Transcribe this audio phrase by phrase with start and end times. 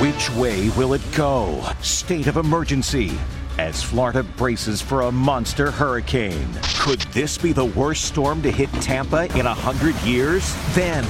[0.00, 1.64] Which way will it go?
[1.80, 3.12] State of emergency
[3.58, 6.48] as Florida braces for a monster hurricane.
[6.78, 10.54] Could this be the worst storm to hit Tampa in a hundred years?
[10.74, 11.06] Then,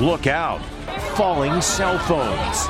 [0.00, 0.62] look out
[1.14, 2.66] falling cell phones.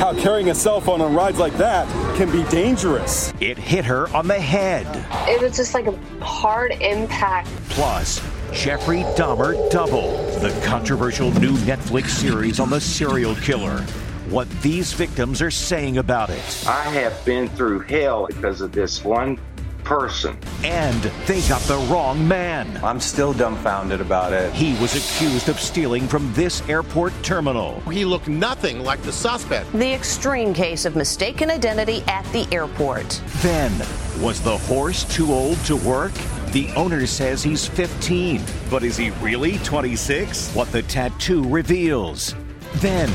[0.00, 3.32] How carrying a cell phone on rides like that can be dangerous.
[3.40, 4.86] It hit her on the head.
[5.28, 7.48] It was just like a hard impact.
[7.68, 8.20] Plus,
[8.52, 13.84] Jeffrey Dahmer Double, the controversial new Netflix series on the serial killer.
[14.30, 16.64] What these victims are saying about it.
[16.66, 19.38] I have been through hell because of this one
[19.84, 20.36] person.
[20.64, 22.76] And they got the wrong man.
[22.82, 24.52] I'm still dumbfounded about it.
[24.52, 27.78] He was accused of stealing from this airport terminal.
[27.82, 29.72] He looked nothing like the suspect.
[29.72, 33.22] The extreme case of mistaken identity at the airport.
[33.42, 33.72] Then,
[34.20, 36.12] was the horse too old to work?
[36.50, 40.52] The owner says he's 15, but is he really 26?
[40.52, 42.34] What the tattoo reveals.
[42.76, 43.08] Then,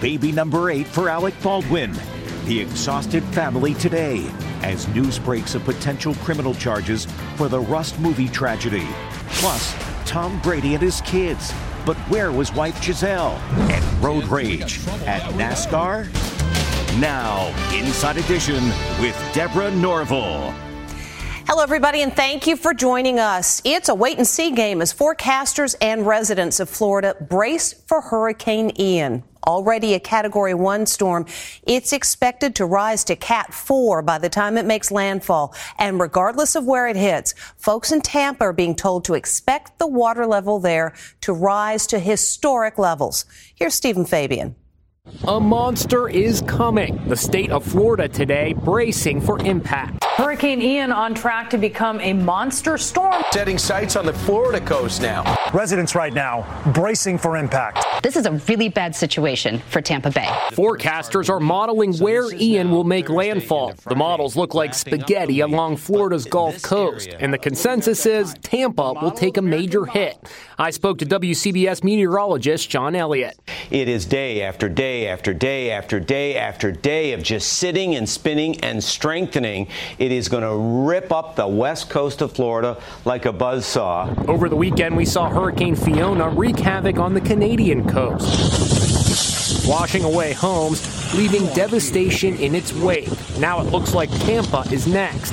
[0.00, 1.92] baby number eight for Alec Baldwin.
[2.44, 4.26] The exhausted family today
[4.62, 8.86] as news breaks of potential criminal charges for the Rust movie tragedy.
[9.30, 11.52] Plus, Tom Brady and his kids.
[11.84, 13.38] But where was wife Gisele?
[13.70, 16.08] And road rage at NASCAR?
[17.00, 18.64] Now, Inside Edition
[19.00, 20.54] with Deborah Norville.
[21.46, 23.62] Hello, everybody, and thank you for joining us.
[23.64, 28.72] It's a wait and see game as forecasters and residents of Florida brace for Hurricane
[28.78, 29.22] Ian.
[29.46, 31.26] Already a Category 1 storm,
[31.62, 35.54] it's expected to rise to Cat 4 by the time it makes landfall.
[35.78, 39.86] And regardless of where it hits, folks in Tampa are being told to expect the
[39.86, 43.24] water level there to rise to historic levels.
[43.54, 44.54] Here's Stephen Fabian.
[45.26, 47.06] A monster is coming.
[47.08, 50.04] The state of Florida today bracing for impact.
[50.18, 53.22] Hurricane Ian on track to become a monster storm.
[53.30, 55.36] Setting sights on the Florida coast now.
[55.54, 57.84] Residents right now bracing for impact.
[58.02, 60.26] This is a really bad situation for Tampa Bay.
[60.50, 63.74] Forecasters are modeling where Ian will make landfall.
[63.86, 69.12] The models look like spaghetti along Florida's Gulf Coast, and the consensus is Tampa will
[69.12, 70.16] take a major hit.
[70.58, 73.38] I spoke to WCBS meteorologist John Elliott.
[73.70, 78.08] It is day after day after day after day after day of just sitting and
[78.08, 79.68] spinning and strengthening.
[79.98, 80.56] It is going to
[80.88, 84.12] rip up the west coast of Florida like a buzz saw.
[84.26, 90.32] Over the weekend, we saw Hurricane Fiona wreak havoc on the Canadian coast, washing away
[90.32, 93.10] homes, leaving devastation in its wake.
[93.38, 95.32] Now it looks like Tampa is next.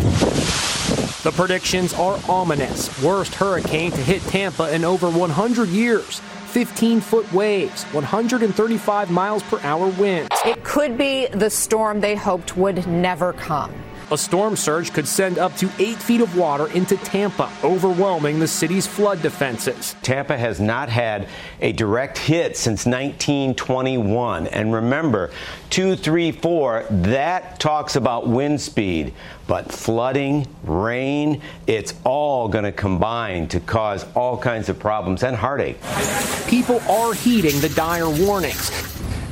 [1.23, 3.01] The predictions are ominous.
[3.01, 6.21] Worst hurricane to hit Tampa in over 100 years.
[6.55, 10.29] 15 foot waves, 135 miles per hour winds.
[10.45, 13.73] It could be the storm they hoped would never come.
[14.11, 18.47] A storm surge could send up to eight feet of water into Tampa, overwhelming the
[18.47, 19.95] city's flood defenses.
[20.03, 21.27] Tampa has not had
[21.59, 24.45] a direct hit since 1921.
[24.47, 25.31] And remember,
[25.71, 29.11] 234, that talks about wind speed.
[29.47, 35.35] But flooding, rain, it's all going to combine to cause all kinds of problems and
[35.35, 35.79] heartache.
[36.47, 38.69] People are heeding the dire warnings.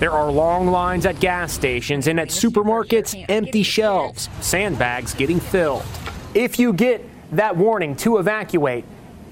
[0.03, 5.85] There are long lines at gas stations and at supermarkets, empty shelves, sandbags getting filled.
[6.33, 8.83] If you get that warning to evacuate,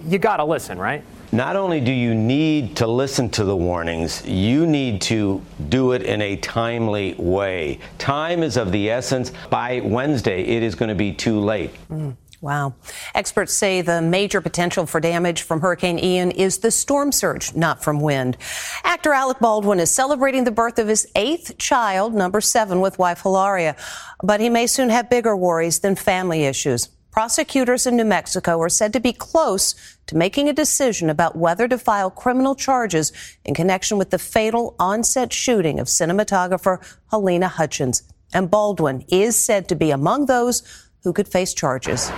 [0.07, 1.03] you got to listen, right?
[1.33, 6.03] Not only do you need to listen to the warnings, you need to do it
[6.03, 7.79] in a timely way.
[7.97, 9.33] Time is of the essence.
[9.49, 11.71] By Wednesday, it is going to be too late.
[11.89, 12.15] Mm.
[12.41, 12.73] Wow.
[13.13, 17.83] Experts say the major potential for damage from Hurricane Ian is the storm surge, not
[17.83, 18.35] from wind.
[18.83, 23.21] Actor Alec Baldwin is celebrating the birth of his eighth child, number seven, with wife
[23.21, 23.75] Hilaria.
[24.23, 26.89] But he may soon have bigger worries than family issues.
[27.11, 29.75] Prosecutors in New Mexico are said to be close
[30.07, 33.11] to making a decision about whether to file criminal charges
[33.45, 36.79] in connection with the fatal on-set shooting of cinematographer
[37.11, 38.01] Halyna Hutchins.
[38.33, 40.63] And Baldwin is said to be among those
[41.03, 42.09] who could face charges.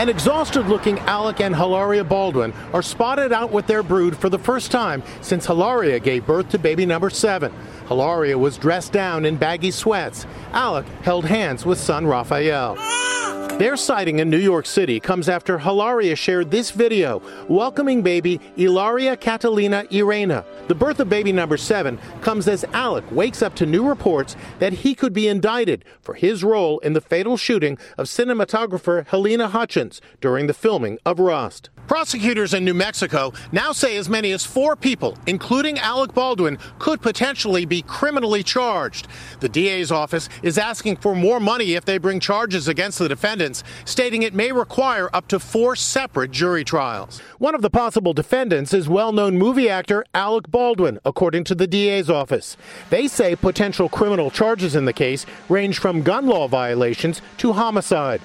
[0.00, 4.38] An exhausted looking Alec and Hilaria Baldwin are spotted out with their brood for the
[4.38, 7.52] first time since Hilaria gave birth to baby number seven.
[7.86, 10.24] Hilaria was dressed down in baggy sweats.
[10.52, 12.76] Alec held hands with son Raphael.
[12.78, 13.39] Ah!
[13.60, 19.18] Their sighting in New York City comes after Hilaria shared this video welcoming baby Ilaria
[19.18, 20.46] Catalina Irena.
[20.68, 24.72] The birth of baby number seven comes as Alec wakes up to new reports that
[24.72, 30.00] he could be indicted for his role in the fatal shooting of cinematographer Halyna Hutchins
[30.22, 31.68] during the filming of Rust.
[31.90, 37.02] Prosecutors in New Mexico now say as many as four people, including Alec Baldwin, could
[37.02, 39.08] potentially be criminally charged.
[39.40, 43.08] The DA's office is asking for more money if they bring charges against the
[43.50, 47.20] defendants, stating it may require up to four separate jury trials.
[47.38, 51.66] One of the possible defendants is well known movie actor Alec Baldwin, according to the
[51.66, 52.56] DA's office.
[52.90, 58.20] They say potential criminal charges in the case range from gun law violations to homicide.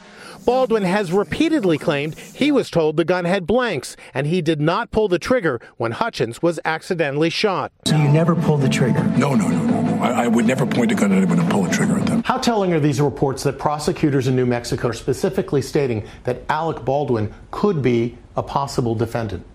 [0.46, 4.92] Baldwin has repeatedly claimed he was told the gun had blanks and he did not
[4.92, 7.72] pull the trigger when Hutchins was accidentally shot.
[7.88, 9.04] So you never pulled the trigger?
[9.18, 9.85] No, no, no, no, no.
[10.00, 12.24] I, I would never point a gun at anyone and pull a trigger at them.
[12.24, 16.86] How telling are these reports that prosecutors in New Mexico are specifically stating that Alec
[16.86, 19.46] Baldwin could be a possible defendant?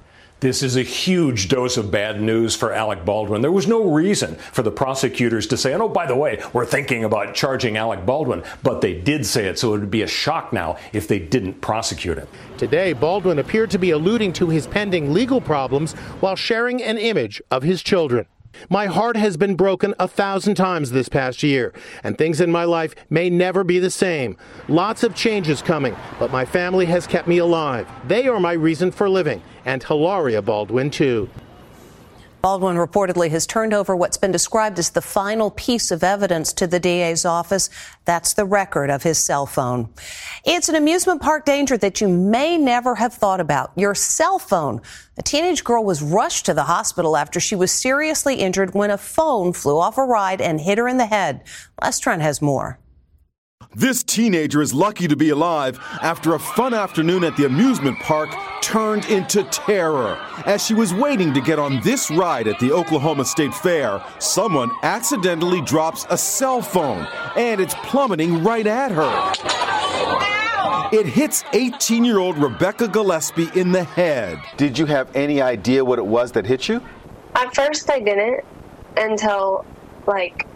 [0.41, 3.43] This is a huge dose of bad news for Alec Baldwin.
[3.43, 7.05] There was no reason for the prosecutors to say, oh, by the way, we're thinking
[7.05, 10.51] about charging Alec Baldwin, but they did say it, so it would be a shock
[10.51, 12.27] now if they didn't prosecute him.
[12.57, 17.43] Today, Baldwin appeared to be alluding to his pending legal problems while sharing an image
[17.51, 18.27] of his children.
[18.69, 22.65] My heart has been broken a thousand times this past year, and things in my
[22.65, 24.37] life may never be the same.
[24.69, 27.89] Lots of changes coming, but my family has kept me alive.
[28.07, 31.29] They are my reason for living, and Hilaria Baldwin, too.
[32.43, 36.67] Baldwin reportedly has turned over what's been described as the final piece of evidence to
[36.67, 37.69] the DA's office.
[38.07, 39.93] That's the record of his cell phone.
[40.45, 43.73] It's an amusement park danger that you may never have thought about.
[43.77, 44.81] Your cell phone.
[45.19, 48.97] A teenage girl was rushed to the hospital after she was seriously injured when a
[48.97, 51.43] phone flew off a ride and hit her in the head.
[51.83, 52.79] Les Trent has more.
[53.77, 58.29] This teenager is lucky to be alive after a fun afternoon at the amusement park
[58.61, 60.19] turned into terror.
[60.45, 64.73] As she was waiting to get on this ride at the Oklahoma State Fair, someone
[64.83, 67.07] accidentally drops a cell phone
[67.37, 69.33] and it's plummeting right at her.
[70.93, 74.41] It hits 18 year old Rebecca Gillespie in the head.
[74.57, 76.83] Did you have any idea what it was that hit you?
[77.37, 78.45] At first, I didn't
[78.97, 79.65] until,
[80.09, 80.49] like,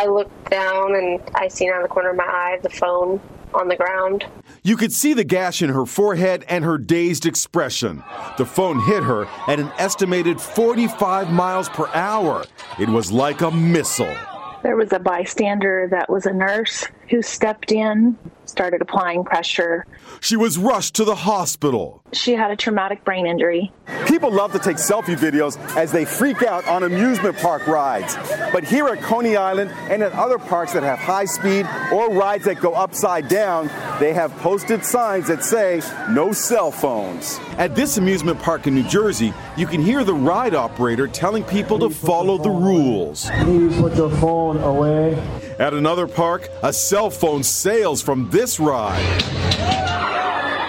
[0.00, 3.20] I looked down and I seen out of the corner of my eye the phone
[3.52, 4.24] on the ground.
[4.62, 8.02] You could see the gash in her forehead and her dazed expression.
[8.38, 12.46] The phone hit her at an estimated 45 miles per hour.
[12.78, 14.16] It was like a missile.
[14.62, 18.16] There was a bystander that was a nurse who stepped in,
[18.46, 19.84] started applying pressure.
[20.20, 22.02] She was rushed to the hospital.
[22.12, 23.72] She had a traumatic brain injury.
[24.06, 28.16] People love to take selfie videos as they freak out on amusement park rides.
[28.52, 32.44] But here at Coney Island and at other parks that have high speed or rides
[32.44, 33.68] that go upside down,
[33.98, 35.80] they have posted signs that say
[36.10, 37.38] no cell phones.
[37.58, 41.78] At this amusement park in New Jersey, you can hear the ride operator telling people
[41.80, 43.30] to follow the rules.
[43.42, 45.49] Please put your phone away.
[45.60, 49.04] At another park, a cell phone sails from this ride.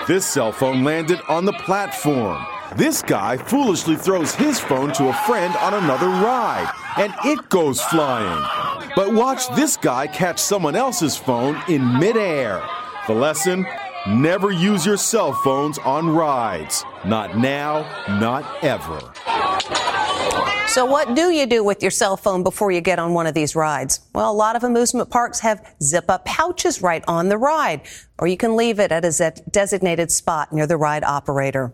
[0.06, 2.46] This cell phone landed on the platform.
[2.76, 7.80] This guy foolishly throws his phone to a friend on another ride, and it goes
[7.84, 8.92] flying.
[8.94, 12.62] But watch this guy catch someone else's phone in midair.
[13.08, 13.66] The lesson
[14.10, 16.84] never use your cell phones on rides.
[17.06, 17.84] Not now,
[18.20, 19.00] not ever.
[20.72, 23.34] So, what do you do with your cell phone before you get on one of
[23.34, 24.00] these rides?
[24.16, 27.82] Well, a lot of amusement parks have zip up pouches right on the ride,
[28.18, 31.74] or you can leave it at a designated spot near the ride operator.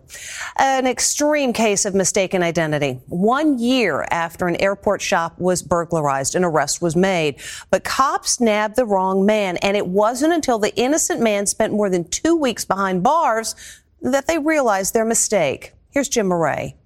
[0.56, 3.00] An extreme case of mistaken identity.
[3.06, 7.36] One year after an airport shop was burglarized, an arrest was made.
[7.70, 11.88] But cops nabbed the wrong man, and it wasn't until the innocent man spent more
[11.88, 13.54] than two weeks behind bars
[14.02, 15.72] that they realized their mistake.
[15.90, 16.77] Here's Jim Murray.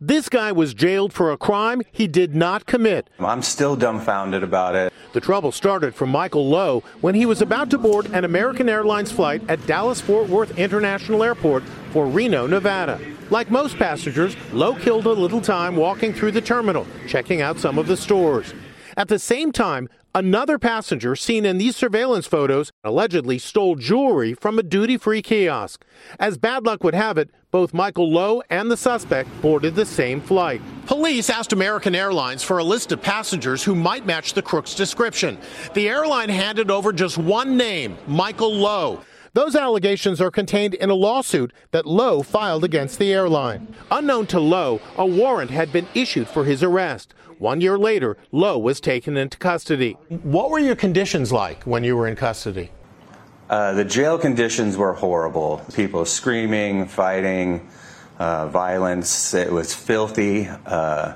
[0.00, 3.10] This guy was jailed for a crime he did not commit.
[3.18, 4.92] I'm still dumbfounded about it.
[5.12, 9.10] The trouble started for Michael Lowe when he was about to board an American Airlines
[9.10, 13.00] flight at Dallas Fort Worth International Airport for Reno, Nevada.
[13.30, 17.76] Like most passengers, Lowe killed a little time walking through the terminal, checking out some
[17.76, 18.54] of the stores.
[18.96, 24.58] At the same time, another passenger seen in these surveillance photos allegedly stole jewelry from
[24.58, 25.84] a duty free kiosk.
[26.18, 30.20] As bad luck would have it, both Michael Lowe and the suspect boarded the same
[30.20, 30.60] flight.
[30.86, 35.38] Police asked American Airlines for a list of passengers who might match the crook's description.
[35.74, 39.00] The airline handed over just one name, Michael Lowe.
[39.34, 43.74] Those allegations are contained in a lawsuit that Lowe filed against the airline.
[43.90, 47.14] Unknown to Lowe, a warrant had been issued for his arrest.
[47.38, 49.92] One year later, Lowe was taken into custody.
[50.08, 52.70] What were your conditions like when you were in custody?
[53.48, 55.64] Uh, the jail conditions were horrible.
[55.74, 57.68] People screaming, fighting,
[58.18, 59.32] uh, violence.
[59.34, 60.48] It was filthy.
[60.66, 61.14] Uh,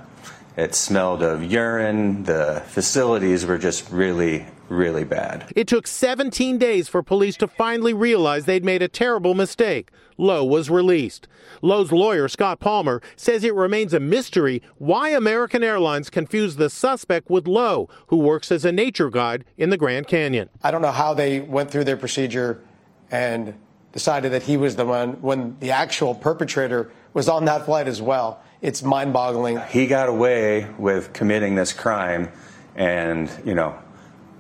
[0.56, 2.25] it smelled of urine.
[2.25, 5.50] The facilities were just really, really bad.
[5.56, 9.90] It took 17 days for police to finally realize they'd made a terrible mistake.
[10.18, 11.26] Lowe was released.
[11.62, 17.30] Lowe's lawyer, Scott Palmer, says it remains a mystery why American Airlines confused the suspect
[17.30, 20.49] with Lowe, who works as a nature guide in the Grand Canyon.
[20.62, 22.62] I don't know how they went through their procedure
[23.11, 23.54] and
[23.92, 28.00] decided that he was the one when the actual perpetrator was on that flight as
[28.00, 28.42] well.
[28.62, 29.61] It's mind boggling.
[29.71, 32.31] He got away with committing this crime,
[32.76, 33.76] and, you know,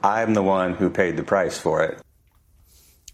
[0.00, 1.98] I'm the one who paid the price for it.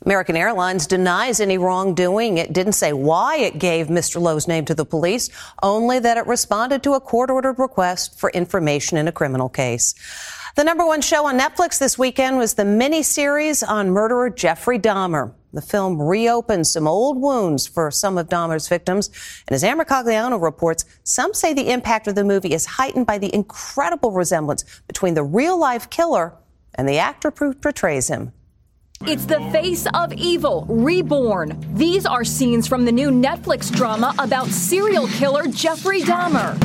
[0.05, 2.37] American Airlines denies any wrongdoing.
[2.37, 4.21] It didn't say why it gave Mr.
[4.21, 5.31] Lowe's name to the police,
[5.63, 9.95] only that it responded to a court ordered request for information in a criminal case.
[10.59, 15.33] The number one show on Netflix this weekend was the miniseries on murderer Jeffrey Dahmer.
[15.53, 19.09] The film reopens some old wounds for some of Dahmer's victims.
[19.47, 23.19] And as Ann Mercogliano reports, some say the impact of the movie is heightened by
[23.19, 26.35] the incredible resemblance between the real life killer
[26.75, 28.33] and the actor who portrays him.
[29.07, 31.57] It's the face of evil, reborn.
[31.77, 36.61] These are scenes from the new Netflix drama about serial killer Jeffrey Dahmer.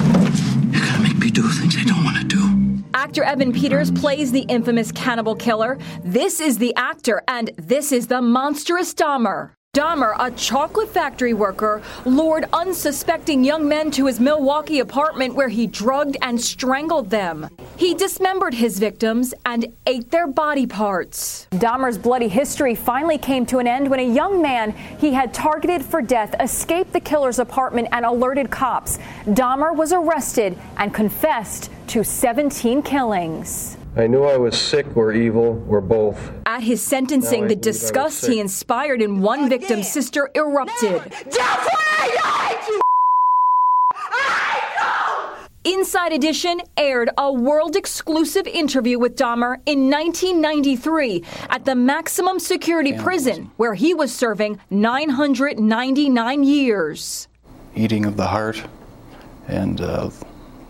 [0.73, 2.72] You're gonna make me do things I don't want to do.
[3.03, 5.77] Actor Evan Peters plays the infamous cannibal killer.
[6.05, 9.51] This is the actor, and this is the monstrous Dahmer.
[9.73, 15.65] Dahmer, a chocolate factory worker, lured unsuspecting young men to his Milwaukee apartment where he
[15.65, 17.49] drugged and strangled them.
[17.75, 21.47] He dismembered his victims and ate their body parts.
[21.53, 25.83] Dahmer's bloody history finally came to an end when a young man he had targeted
[25.83, 28.99] for death escaped the killer's apartment and alerted cops.
[29.25, 33.75] Dahmer was arrested and confessed to 17 killings.
[33.95, 36.31] I knew I was sick or evil or both.
[36.47, 41.13] At his sentencing, the disgust he inspired in one victim's sister erupted.
[45.63, 52.93] Inside Edition aired a world exclusive interview with Dahmer in 1993 at the maximum security
[52.93, 57.27] prison where he was serving 999 years.
[57.75, 58.61] Eating of the heart
[59.47, 60.09] and uh,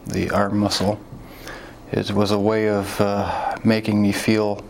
[0.07, 0.99] the arm muscle.
[1.95, 4.65] It was a way of uh, making me feel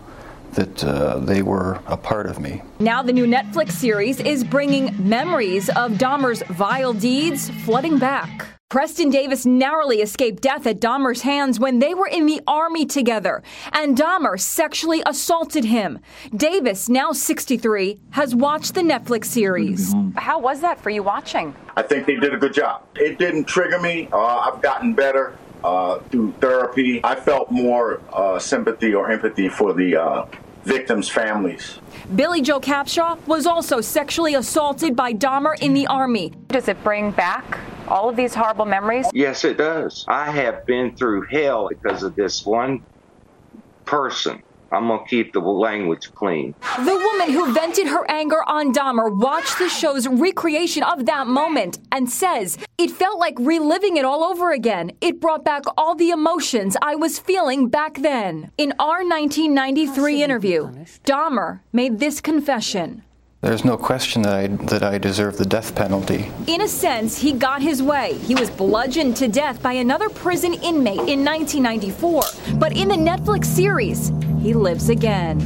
[0.55, 2.61] that uh, they were a part of me.
[2.79, 8.45] Now, the new Netflix series is bringing memories of Dahmer's vile deeds flooding back.
[8.69, 13.41] Preston Davis narrowly escaped death at Dahmer's hands when they were in the army together,
[13.71, 15.99] and Dahmer sexually assaulted him.
[16.35, 19.95] Davis, now 63, has watched the Netflix series.
[20.17, 21.55] How was that for you watching?
[21.77, 22.83] I think they did a good job.
[22.95, 24.09] It didn't trigger me.
[24.11, 27.01] Uh, I've gotten better uh, through therapy.
[27.03, 30.25] I felt more uh, sympathy or empathy for the uh,
[30.63, 31.79] victims' families.
[32.15, 36.33] Billy Joe Capshaw was also sexually assaulted by Dahmer in the army.
[36.47, 39.07] Does it bring back all of these horrible memories?
[39.13, 40.05] Yes, it does.
[40.07, 42.83] I have been through hell because of this one
[43.85, 44.41] person.
[44.73, 46.55] I'm going to keep the language clean.
[46.77, 51.77] The woman who vented her anger on Dahmer watched the show's recreation of that moment
[51.91, 54.91] and says, It felt like reliving it all over again.
[54.99, 58.51] It brought back all the emotions I was feeling back then.
[58.57, 60.71] In our 1993 interview,
[61.05, 63.03] Dahmer made this confession.
[63.43, 66.31] There's no question that I, that I deserve the death penalty.
[66.47, 68.13] In a sense, he got his way.
[68.13, 72.23] He was bludgeoned to death by another prison inmate in 1994.
[72.57, 74.11] But in the Netflix series,
[74.43, 75.39] he lives again.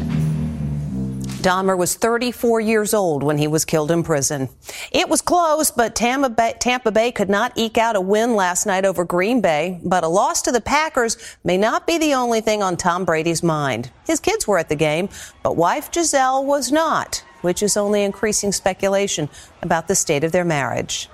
[1.44, 4.50] Dahmer was 34 years old when he was killed in prison.
[4.92, 8.66] It was close, but Tampa Bay, Tampa Bay, could not eke out a win last
[8.66, 9.80] night over Green Bay.
[9.84, 13.44] But a loss to the Packers may not be the only thing on Tom Brady's
[13.44, 13.92] mind.
[14.08, 15.10] His kids were at the game,
[15.44, 19.30] but wife Gisele was not, which is only increasing speculation
[19.62, 21.08] about the state of their marriage.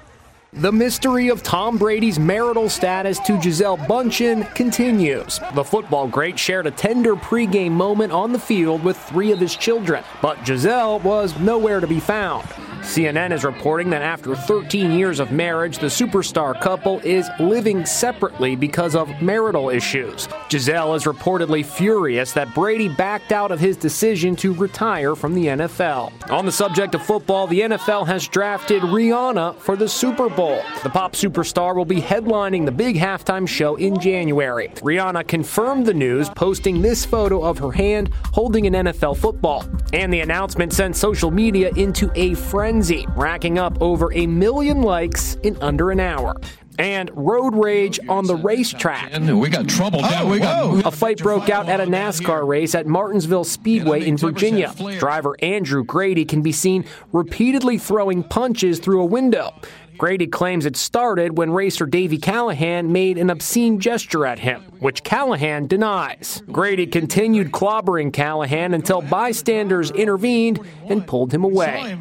[0.57, 5.39] The mystery of Tom Brady's marital status to Gisele Bundchen continues.
[5.55, 9.55] The football great shared a tender pregame moment on the field with three of his
[9.55, 12.47] children, but Gisele was nowhere to be found.
[12.83, 18.55] CNN is reporting that after 13 years of marriage, the superstar couple is living separately
[18.55, 20.27] because of marital issues.
[20.49, 25.47] Gisele is reportedly furious that Brady backed out of his decision to retire from the
[25.47, 26.29] NFL.
[26.29, 30.42] On the subject of football, the NFL has drafted Rihanna for the Super Bowl.
[30.83, 34.69] The pop superstar will be headlining the big halftime show in January.
[34.75, 39.65] Rihanna confirmed the news, posting this photo of her hand holding an NFL football.
[39.93, 45.35] And the announcement sent social media into a frenzy, racking up over a million likes
[45.43, 46.35] in under an hour
[46.79, 49.11] and road rage on the racetrack.
[49.19, 49.99] We got trouble.
[50.03, 54.17] Oh, we got a fight broke out at a NASCAR race at Martinsville Speedway in
[54.17, 54.73] Virginia.
[54.99, 59.53] Driver Andrew Grady can be seen repeatedly throwing punches through a window.
[59.97, 65.03] Grady claims it started when racer Davey Callihan made an obscene gesture at him, which
[65.03, 66.41] Callihan denies.
[66.51, 71.95] Grady continued clobbering Callihan until bystanders intervened and pulled him away.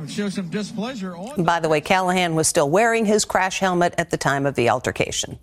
[1.39, 4.69] By the way, Callihan was still wearing his crash helmet at the time of the
[4.69, 5.39] altercation.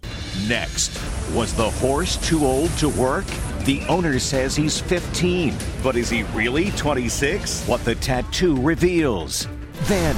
[0.48, 1.00] Next,
[1.34, 3.26] was the horse too old to work?
[3.66, 5.54] The owner says he's 15,
[5.84, 7.68] but is he really 26?
[7.68, 9.48] What the tattoo reveals.
[9.84, 10.16] Then,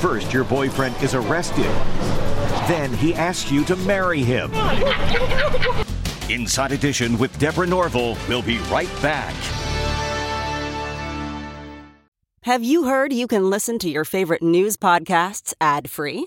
[0.00, 1.70] First, your boyfriend is arrested.
[2.66, 4.50] Then he asks you to marry him.
[6.30, 8.16] Inside Edition with Deborah Norville.
[8.26, 9.34] We'll be right back.
[12.44, 16.26] Have you heard you can listen to your favorite news podcasts ad free?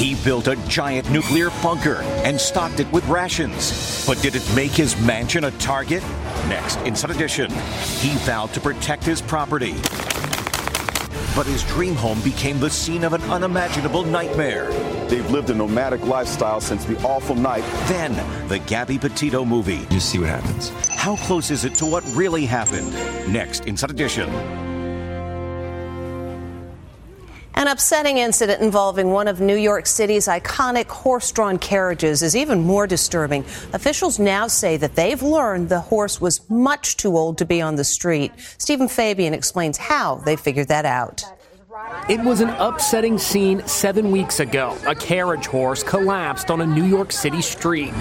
[0.00, 4.02] He built a giant nuclear bunker and stocked it with rations.
[4.06, 6.02] But did it make his mansion a target?
[6.48, 7.50] Next, Inside Edition,
[7.98, 9.74] he vowed to protect his property.
[11.36, 14.70] But his dream home became the scene of an unimaginable nightmare.
[15.08, 17.64] They've lived a nomadic lifestyle since the awful night.
[17.86, 18.14] Then,
[18.48, 19.86] the Gabby Petito movie.
[19.90, 20.70] You see what happens.
[20.88, 22.90] How close is it to what really happened?
[23.30, 24.30] Next, Inside Edition.
[27.60, 32.62] An upsetting incident involving one of New York City's iconic horse drawn carriages is even
[32.62, 33.44] more disturbing.
[33.74, 37.76] Officials now say that they've learned the horse was much too old to be on
[37.76, 38.32] the street.
[38.56, 41.22] Stephen Fabian explains how they figured that out.
[42.08, 44.74] It was an upsetting scene seven weeks ago.
[44.86, 47.92] A carriage horse collapsed on a New York City street.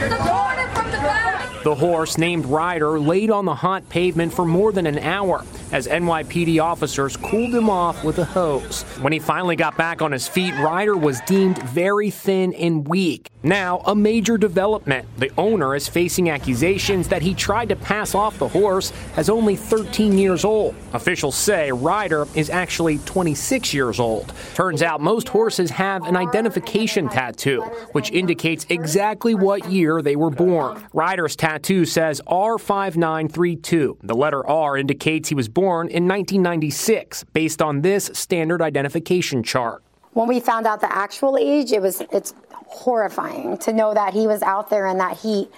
[1.65, 5.88] The horse, named Ryder, laid on the hot pavement for more than an hour as
[5.88, 8.84] NYPD officers cooled him off with a hose.
[9.01, 13.29] When he finally got back on his feet, Ryder was deemed very thin and weak.
[13.41, 15.08] Now, a major development.
[15.17, 19.55] The owner is facing accusations that he tried to pass off the horse as only
[19.55, 20.75] 13 years old.
[20.91, 24.34] Officials say Ryder is actually 26 years old.
[24.55, 27.62] Turns out most horses have an identification tattoo,
[27.93, 30.84] which indicates exactly what year they were born.
[30.91, 33.99] Ryder's tattoo says R5932.
[34.03, 39.84] The letter R indicates he was born in 1996, based on this standard identification chart.
[40.13, 44.28] When we found out the actual age, it was it's horrifying to know that he
[44.28, 45.52] was out there in that heat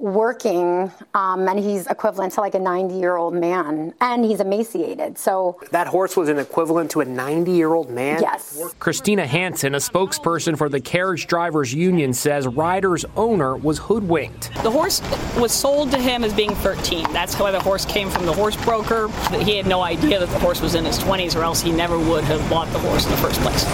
[0.00, 5.18] working um, and he's equivalent to like a 90 year old man and he's emaciated
[5.18, 5.60] so.
[5.70, 8.20] That horse was an equivalent to a 90 year old man?
[8.20, 8.74] Yes.
[8.78, 14.52] Christina hansen a spokesperson for the carriage drivers union says ryder's owner was hoodwinked.
[14.62, 15.00] The horse
[15.36, 18.56] was sold to him as being 13 that's why the horse came from the horse
[18.64, 19.08] broker.
[19.40, 21.98] He had no idea that the horse was in his 20s or else he never
[21.98, 23.64] would have bought the horse in the first place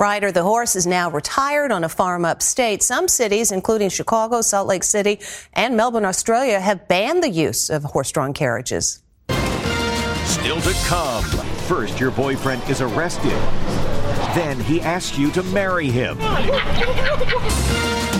[0.00, 2.82] Ryder, the horse, is now retired on a farm upstate.
[2.82, 5.20] Some cities, including Chicago, Salt Lake City,
[5.52, 9.02] and Melbourne, Australia, have banned the use of horse drawn carriages.
[10.24, 11.22] Still to come.
[11.68, 13.38] First, your boyfriend is arrested.
[14.34, 16.16] Then he asks you to marry him.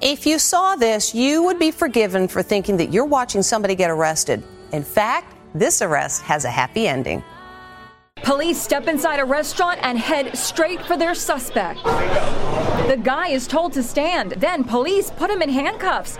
[0.00, 3.90] If you saw this, you would be forgiven for thinking that you're watching somebody get
[3.90, 4.42] arrested.
[4.72, 7.22] In fact, this arrest has a happy ending.
[8.16, 11.82] Police step inside a restaurant and head straight for their suspect.
[11.84, 14.32] The guy is told to stand.
[14.32, 16.18] Then police put him in handcuffs,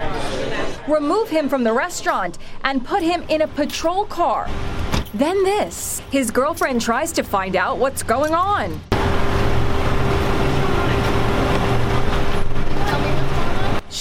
[0.86, 4.48] remove him from the restaurant, and put him in a patrol car.
[5.14, 6.00] Then this.
[6.10, 8.80] His girlfriend tries to find out what's going on.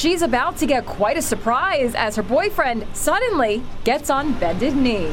[0.04, 5.10] She's about to get quite a surprise as her boyfriend suddenly gets on bended knee.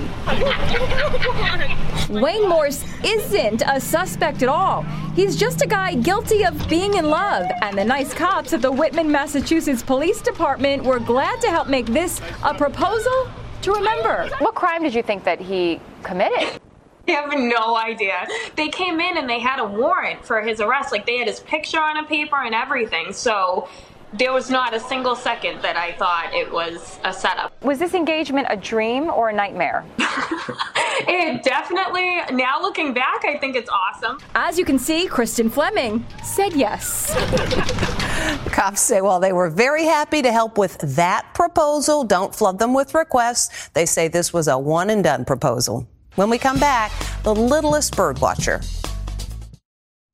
[2.08, 4.82] Wayne Morse isn't a suspect at all.
[5.14, 8.72] He's just a guy guilty of being in love, and the nice cops at the
[8.72, 13.28] Whitman, Massachusetts Police Department were glad to help make this a proposal
[13.62, 14.28] to remember.
[14.40, 16.60] What crime did you think that he committed?
[17.06, 18.26] I have no idea.
[18.56, 20.92] They came in and they had a warrant for his arrest.
[20.92, 23.12] Like they had his picture on a paper and everything.
[23.12, 23.68] So
[24.12, 27.52] there was not a single second that I thought it was a setup.
[27.62, 29.84] Was this engagement a dream or a nightmare?
[29.98, 34.18] it definitely, now looking back, I think it's awesome.
[34.34, 37.14] As you can see, Kristen Fleming said yes.
[38.52, 42.04] Cops say, well, they were very happy to help with that proposal.
[42.04, 43.68] Don't flood them with requests.
[43.70, 45.88] They say this was a one and done proposal.
[46.16, 46.90] When we come back,
[47.22, 48.60] the littlest bird watcher.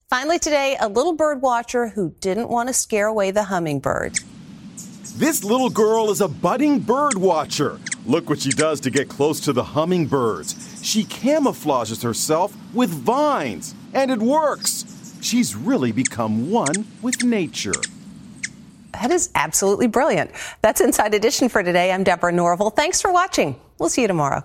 [0.09, 4.16] Finally, today, a little bird watcher who didn't want to scare away the hummingbird.
[5.16, 7.81] This little girl is a budding bird watcher.
[8.05, 10.81] Look what she does to get close to the hummingbirds.
[10.85, 14.85] She camouflages herself with vines, and it works.
[15.23, 17.75] She's really become one with nature.
[18.92, 20.31] That is absolutely brilliant.
[20.62, 21.90] That's Inside Edition for today.
[21.90, 22.71] I'm Deborah Norville.
[22.71, 23.59] Thanks for watching.
[23.81, 24.45] We'll see you tomorrow.